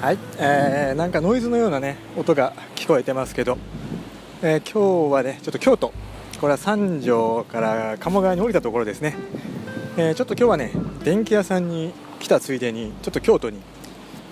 [0.00, 3.58] はい、えー、なんかノイズのようなね音が聞こえてますけど、
[4.40, 5.92] えー、今日はねちょっと京都
[6.40, 9.14] これは三条から鴨川に降りたところですね、
[9.98, 10.72] えー、ちょっと今日はね
[11.04, 13.60] 電気屋さんに来たついでにちょっと京都に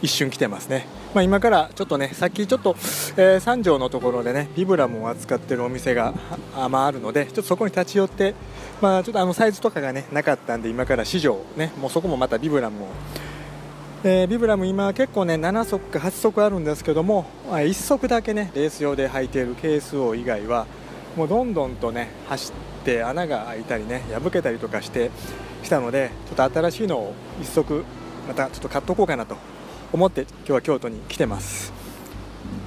[0.00, 2.75] 一瞬来てますね、まあ、今からちょっとねさっきちょっと、
[3.18, 6.14] えー、三条のところでねビブラムを扱ってるお店が
[6.57, 8.35] あ,、まあ、あるのでちょっとそこに立ち寄って
[8.80, 12.86] まあちょっとあのサイズとかがねなかったんで今から市場ねもうそこもまたビブラムを
[14.11, 20.67] えー、ビブラム今結構ね7足か8足あるんですけども1足だけねレース用で履いている KSO 以外は
[21.14, 25.11] もうどんどんとね走って穴が開いたりね破けたりとかして
[25.62, 27.84] きたのでちょっと新しいのを1足
[28.26, 29.36] またちょっと買っとこうかなと
[29.93, 31.75] 思って今日は京都に来てます、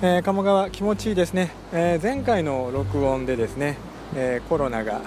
[0.03, 3.78] えー、鴨川気持ちいいですね、えー、前回の録音でですね、
[4.16, 5.02] えコロナが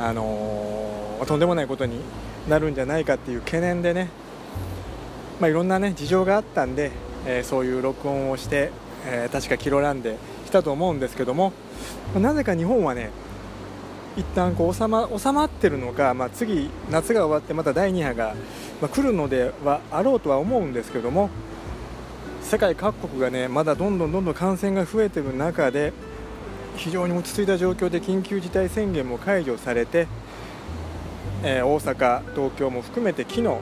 [0.00, 2.00] あのとんでもないことに
[2.48, 4.08] なるんじゃないかっていう懸念でね
[5.40, 6.90] まあ、いろんな、ね、事情があったんで、
[7.26, 8.70] えー、そういう録音をして、
[9.06, 11.52] えー、確かキロランでしたと思うんですけども、
[12.12, 13.10] まあ、なぜか日本はね
[14.16, 18.34] 一旦こう収ま収まってるのか、まあ、次、夏が終わってまた第2波が、
[18.82, 21.30] まあ、来るのではあろうとは思うんですけども
[22.42, 25.92] 世界各国がねまだどんどんどんどん感染が増えている中で
[26.76, 30.06] 非常に落ち着いた状況で緊急事態宣言も解除されて、
[31.42, 33.58] えー、大阪、東京も含めて昨日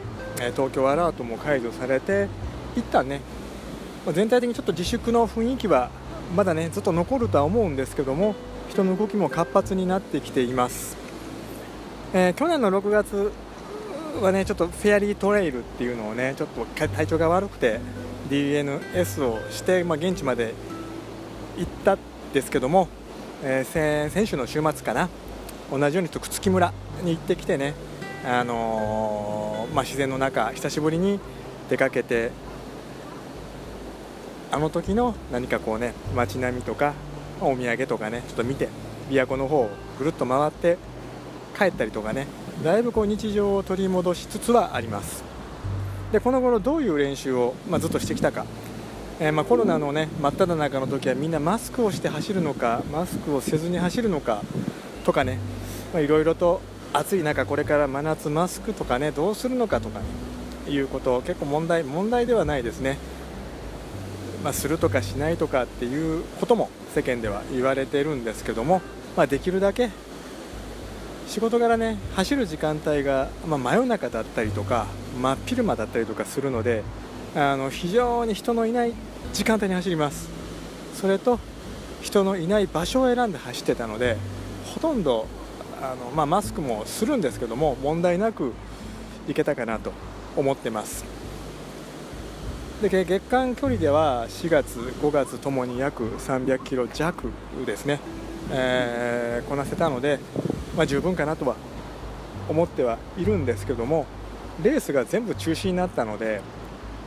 [0.52, 2.28] 東京アラートも解除されて
[2.76, 3.20] 一旦ね
[4.12, 5.90] 全体的にちょっと自粛の雰囲気は
[6.34, 8.34] まだねずっと残るとは思うんですけども
[8.70, 10.96] 人の動きも活発になってきています、
[12.12, 13.32] えー、去年の6月
[14.20, 17.80] はねちょっとフェアリートレイルっていうのをねちょっと体調が悪くて
[18.28, 20.54] DNS をして、まあ、現地まで
[21.56, 21.98] 行ったん
[22.32, 22.88] ですけども、
[23.42, 25.08] えー、先週の週末かな
[25.70, 27.74] 同じように徳月村に行ってきてね
[28.30, 31.18] あのー、まあ、自然の中久しぶりに
[31.70, 32.30] 出かけて
[34.52, 36.92] あの時の何かこうね街並みとか
[37.40, 38.68] お土産とかねちょっと見て
[39.08, 40.76] 琵琶湖の方をぐるっと回って
[41.56, 42.26] 帰ったりとかね
[42.62, 45.24] だいぶこう日常を取り戻しつつはあります。
[46.12, 48.46] でこの頃どういう練習を、まあ、ずっとしてきたか、
[49.20, 54.42] えー、まあコロナのね真っ只中の時はみんなマスクをして走るのかマスクをせずに走るのか
[55.04, 55.38] とかね
[55.94, 56.60] いろいろと
[56.92, 60.06] 暑い中これから真夏マスクとかねどうするのかとか、ね、
[60.68, 62.98] いうこと結構問題問題ではないですね、
[64.42, 68.80] まあ、するとかしないとかっていうことも世間では言われてるんですけども、
[69.16, 69.90] まあ、できるだけ
[71.26, 74.86] 仕事柄ね走る時間帯が、まあ、真夜中だったりとか
[75.20, 76.82] 真っ昼間だったりとかするので
[77.36, 78.94] あの非常に人のいない
[79.34, 80.30] 時間帯に走ります。
[80.94, 81.38] それと
[82.02, 84.16] 人のいない場所を選んで走ってたので
[84.74, 85.26] ほとんど
[85.80, 88.52] あの、まあ、マスクもするんですけども問題なく
[89.28, 89.92] いけたかなと
[90.36, 91.04] 思ってます。
[92.82, 97.28] で月間距離では4月5月ともに約300キロ弱
[97.66, 97.98] ですね、
[98.52, 100.20] えー、こなせたので、
[100.76, 101.56] まあ、十分かなとは
[102.48, 104.06] 思ってはいるんですけども
[104.62, 106.40] レースが全部中止になったので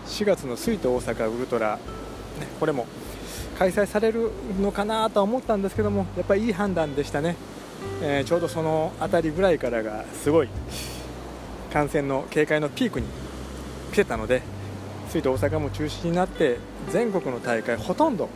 [0.08, 1.82] 4月の水と大阪ウルトラ、ね、
[2.60, 2.86] これも
[3.58, 7.38] 開催されるのかなとは思ったんですけどもやっぱりいい判断でしたね。
[8.02, 10.50] えー、ちょうどその辺りぐらいからがすごい
[11.72, 13.08] 感染の警戒のピークに
[13.92, 14.42] 来てたので
[15.10, 16.58] 水と大阪も中止になって
[16.90, 18.30] 全国の大会ほとんど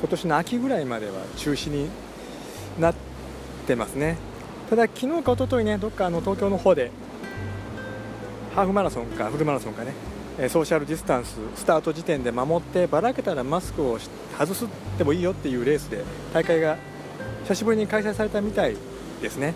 [0.00, 1.88] 今年の秋ぐらいまでは中止に
[2.78, 2.94] なっ
[3.66, 4.16] てますね。
[4.70, 6.90] ただ昨日か一昨日ねどっかあの東京の方で
[8.54, 9.92] ハーフマラソンかフルマラソンかね
[10.48, 13.98] ソーシャルディスタンススタート時点で守ってばらけたらマスクを
[14.38, 16.78] 外すってもいいよっていうレースで大会が
[17.50, 18.76] 久しぶりに開催されたみたい
[19.20, 19.54] ですね。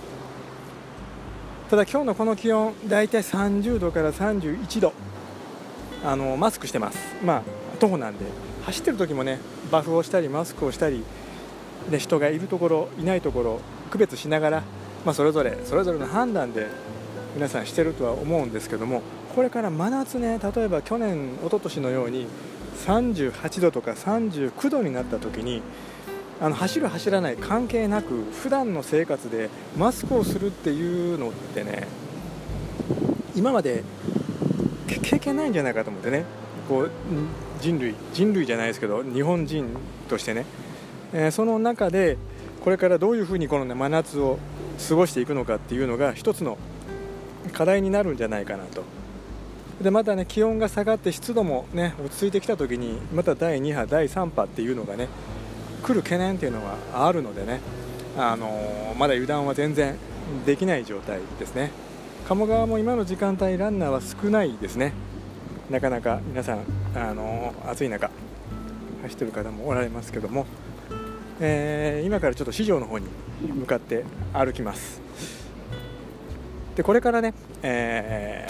[1.70, 4.92] ただ今日のこの気温大体30度から31度
[6.04, 6.98] あのマスクしてます。
[7.24, 7.42] まあ
[7.78, 8.24] 徒歩なんで。
[8.64, 9.38] 走ってる時もね
[9.70, 11.04] バフをしたりマスクをしたり
[11.88, 13.60] で人がいるところいないところ
[13.90, 14.62] 区別しながら、
[15.04, 16.66] まあ、それぞれそれぞれの判断で
[17.34, 19.02] 皆さんしてるとは思うんですけども
[19.36, 22.26] これから真夏ね例えば去年一昨年のように
[22.86, 25.62] 38度とか39度になった時に
[26.40, 31.86] あの走る走らない関係なく普段の生活でマスクをするっていうのってね
[33.34, 33.84] 今まで
[35.02, 36.24] 経験ないんじゃないかと思ってね。
[36.68, 36.90] こう
[37.60, 39.68] 人類人類じゃないですけど日本人
[40.08, 40.46] としてね、
[41.12, 42.16] えー、その中で
[42.62, 44.38] これからどういうふうにこの、ね、真夏を
[44.88, 46.56] 過ごしていくのかっていうのが一つの
[47.52, 48.82] 課題になるんじゃないかなと。
[49.82, 55.08] でまたね気温が下がって湿度もね落ち着いてきた時にまた第2波第3波っていうのがね
[55.84, 57.60] 来る懸念というのはあるのでね、
[58.16, 59.96] あのまだ油断は全然
[60.46, 61.70] できない状態ですね。
[62.26, 64.94] 鴨川も今の時間帯ランナーは少ないですね。
[65.70, 66.60] なかなか皆さん
[66.94, 68.10] あの暑い中
[69.02, 70.46] 走ってる方もおられますけども、
[71.38, 73.06] えー、今からちょっと市場の方に
[73.42, 75.02] 向かって歩きます。
[76.76, 78.48] でこれからね、え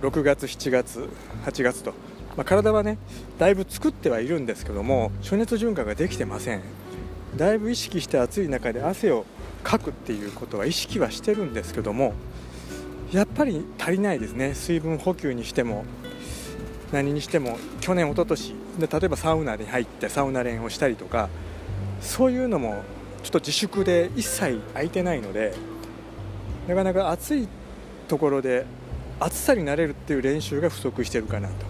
[0.00, 1.10] ー、6月7月
[1.44, 1.92] 8月と、
[2.36, 2.98] まあ、体はね
[3.38, 6.62] だいぶ作ってはいるんですけども暑熱循環ができてません。
[7.36, 9.24] だいぶ意識して暑い中で汗を
[9.62, 12.12] かくっていうことは意識はしてるんですけども
[13.12, 14.54] やっぱり足りないですね。
[14.54, 15.84] 水分補給にしても
[16.92, 21.28] 何にしても去年一昨年で例えばサウナに入ってサウナ練をしたりとか
[22.00, 22.82] そういうのも
[23.22, 25.54] ちょっと自粛で一切空いてないので
[26.68, 27.48] なかなか暑い
[28.06, 28.64] ところで
[29.18, 31.66] 暑さになれるっていう練習が不足してるかなと、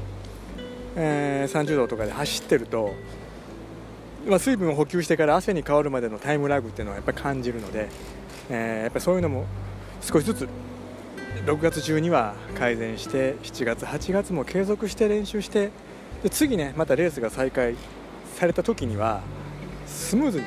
[0.96, 2.94] えー、30度とかで走ってると、
[4.26, 7.88] まあ、水分を補給してから汗に変わるまでのタイムラグっていうのはやっぱり感じるので、
[8.50, 9.46] えー、やっぱそういうのも
[10.00, 10.49] 少しずつ
[11.46, 15.70] 6月中には改善して7月8月も継続して練習して
[16.23, 17.75] で次ねまたレースが再開
[18.35, 19.20] された時には
[19.87, 20.46] スムーズに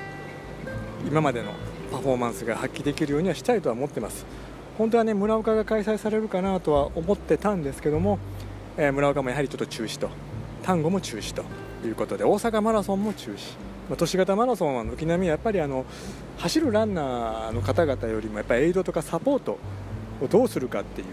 [1.07, 1.51] 今までの
[1.91, 4.25] パフォーマンスが発揮できるようにはしたいとは思ってます。
[4.77, 8.19] 本当はね村岡が開催されるかなとは思ってたんですけども、
[8.77, 10.09] えー、村岡もやはりちょっと中止と。
[10.67, 11.45] 丹後も中止と
[11.87, 13.53] いうことで大阪マラソンも中止、
[13.87, 15.85] まあ、都市型マラソンは軒並みやっぱりあの
[16.39, 19.59] 走るランナーの方々よりもやっぱりエイドとかサポート
[20.21, 21.05] をどうするかってい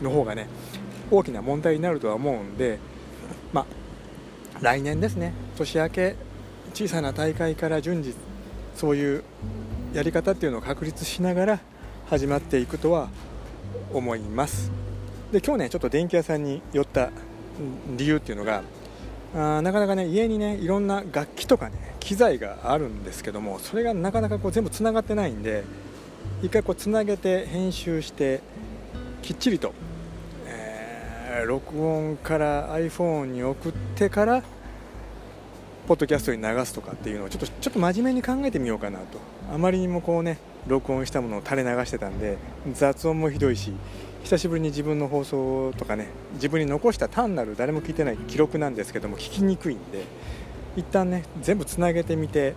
[0.00, 0.48] うの方がね
[1.10, 2.78] 大きな問題になるとは思うんで、
[3.52, 3.66] まあ、
[4.62, 5.34] 来年ですね。
[5.58, 6.16] 年明け
[6.72, 8.14] 小さな大会から順次
[8.74, 9.24] そういう
[9.92, 11.60] やり方っていうのを確立しながら
[12.08, 13.10] 始まっていくとは
[13.92, 14.70] 思います。
[15.32, 17.10] で今日ねちょっと電気屋さんに寄った
[17.96, 18.62] 理由っていうのが
[19.34, 25.64] あなかなかね家にねいろんな楽器とかね機材があるんですけどもそれがなかなかこう全部つながってないんで
[26.42, 28.40] 一回こうつなげて編集して
[29.22, 29.74] きっちりと、
[30.46, 34.42] えー、録音から iPhone に送ってから
[35.86, 39.18] ポッドキャストに流すとかっていうのをちょっとちょっと真面目に考えてみようかなと。
[39.52, 42.36] あまりにもこうね録音したものを垂れ流してたんで
[42.74, 43.72] 雑音もひどいし
[44.24, 50.04] 久しぶりに自分の放送とかね自分に残した単なる誰も聞いてない記録なんですけども聞きにくいんで
[50.76, 52.54] 一旦ね全部つなげてみて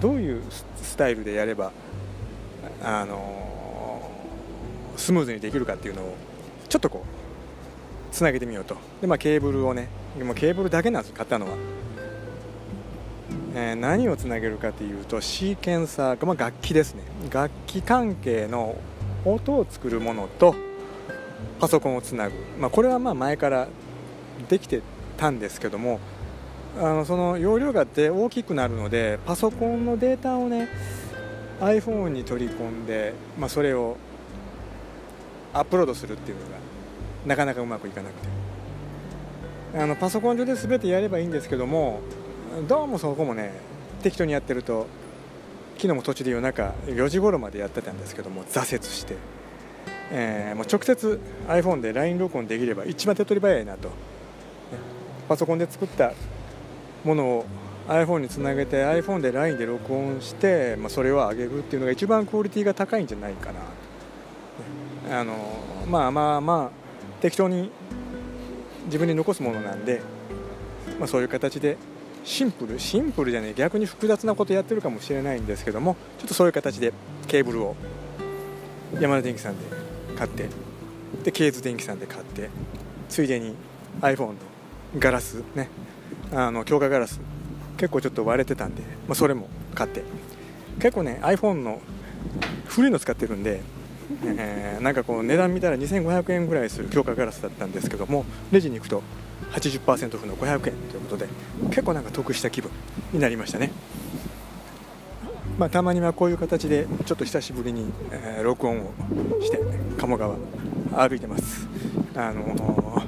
[0.00, 0.42] どういう
[0.82, 1.72] スタイルでやれば
[2.82, 4.10] あの
[4.96, 6.14] スムーズにできるかっていうのを
[6.68, 8.76] ちょっとこうつなげてみようと。
[9.00, 9.88] で、まあ、ケーブルをね
[10.18, 11.52] もケーブルだけなんです買ったのは、
[13.54, 17.02] えー、何をつなげるかというとシーケンサー、まあ、楽器ですね。
[17.30, 18.76] 楽器関係の
[19.24, 20.54] 音を作るものと
[21.60, 23.68] パソコンをつなぐ、まあ、これはまあ前から
[24.48, 24.82] できて
[25.16, 26.00] たんですけども
[26.78, 30.68] あのその容量がで大きくなるのでパソコンのデータをね
[31.60, 33.96] iPhone に取り込んで、まあ、それを
[35.54, 36.58] アップロードするっていうのが
[37.24, 38.46] なかなかうまくいかなくて。
[39.74, 42.00] あのパソコン上で全てやればいいんですけども
[42.66, 43.52] どうもそこもね
[44.02, 44.86] 適当にやってると
[45.76, 49.16] 昨日も途中で夜中4時頃までやってたんですけども挫折して、
[50.10, 53.90] えー、もう直接 iPhone で LINE 録音できれば一番手っ取り早いなと。
[55.28, 56.12] パソコンで作った
[57.04, 57.46] ものを
[57.88, 63.52] iPhone につなげて iPhone で LINE で録音して、まあ、それを上げるっていうのが一番クオリティが高いんじゃないか
[65.08, 65.34] なあの
[65.88, 67.70] まあまあまあ適当に
[68.86, 70.00] 自分に残すものなんで、
[70.98, 71.76] まあ、そういう形で
[72.24, 76.92] シンプルシンプルじゃね逆に複雑なことやってるかもしれないんですけどもちょっとそういう形で
[77.28, 77.76] ケーブルを
[79.00, 79.75] 山田電機さんで
[80.16, 80.48] 買って
[81.24, 82.50] でケーズ電機さんで買って
[83.08, 83.54] ついでに
[84.00, 84.34] iPhone の
[84.98, 85.68] ガラスね
[86.32, 87.20] あの強化ガラス
[87.76, 90.02] 結構ちょっと割れてたんで、まあ、それも買って。
[90.80, 91.80] 結構ね iPhone の
[92.66, 93.62] 古いの使ってるんで、
[94.24, 99.02] えー、なんかこう値段見たら2500円ぐらいする強化ガラスだったんですけどもレジに行くと
[99.52, 101.28] 80%オフの500円ということで
[101.68, 102.70] 結構なんか得した気分
[103.12, 103.70] になりましたね。
[105.58, 108.92] まあ、たまにはこういう形でちょっと久しぶりに、えー、録音を
[109.40, 109.58] して
[109.96, 110.36] 鴨川
[110.92, 111.66] 歩いてます。
[112.14, 113.06] あのー、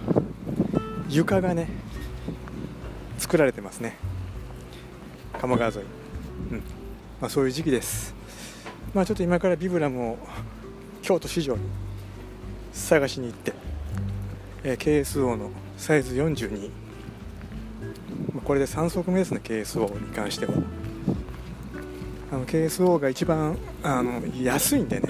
[1.11, 1.69] 床がね
[3.19, 3.97] 作られてますね。
[5.41, 5.79] 鴨川沿い、
[6.53, 6.63] うん。
[7.21, 8.15] まあ、そういう時期です、
[8.95, 10.19] まあ、ちょっと今からビブラムを
[11.03, 11.63] 京都市場に
[12.73, 13.53] 探しに行って、
[14.63, 16.71] えー、KSO のサイズ42、
[18.35, 20.53] まあ、これで3足目ですね KSO に関しては。
[22.31, 25.09] あの KSO が一番あの安いんでね。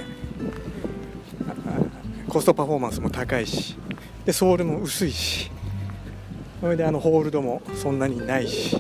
[2.29, 3.75] コストパフォーマンスも高いし
[4.27, 5.51] でソールも薄いし。
[6.61, 8.77] それであのホールドもそんなにないし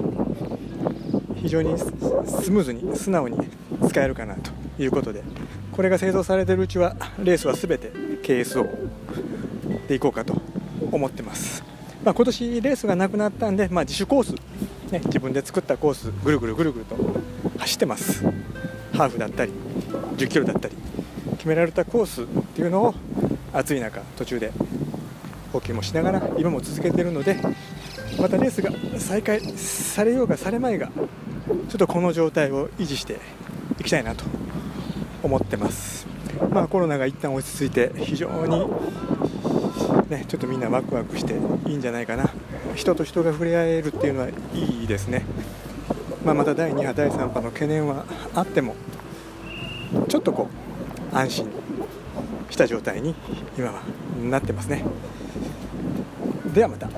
[1.37, 1.85] 非常にス
[2.51, 3.39] ムーズに素直に
[3.89, 4.51] 使えるかなと
[4.83, 5.23] いうことで。
[5.79, 7.93] これが製造されているうちはレースは全て
[8.25, 8.69] KSO
[9.87, 10.35] でいこうかと
[10.91, 11.63] 思ってます。
[12.05, 14.35] まあ、今年レースがなくなったんで、まあ、自主コース、
[14.91, 16.97] ね、自分で作ったコースぐるぐるぐるぐると
[17.59, 18.25] 走ってます。
[18.93, 19.53] ハーフだったり
[20.17, 20.75] 1 0キロだったり
[21.37, 22.95] 決められたコースっていうのを
[23.53, 24.53] 暑い中途中で
[25.53, 27.37] 補給もしながら今も続けているので
[28.21, 33.21] またレースが再開されようがされまいがちょっとこの状態を維持して
[33.79, 34.25] いきたいなと
[35.23, 36.07] 思ってます。
[36.51, 38.67] まあ、コロナが一旦落ち着いて非常に、
[40.09, 41.35] ね、ちょっとみんなワクワクして
[41.67, 42.31] いいんじゃないかな。
[42.75, 45.25] 人と人が触れ合えるっていうのはいいですね、
[46.25, 48.75] まあ、また第2波、第3波の懸念はあっても
[50.09, 50.49] ちょっとこ
[51.13, 51.49] う安心
[52.51, 53.15] した状態に
[53.57, 53.83] 今は
[54.23, 54.85] なってますね。
[56.53, 56.89] ではまた。